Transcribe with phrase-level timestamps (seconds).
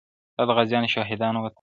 [0.37, 1.49] دا د غازیانو شهیدانو وطن!.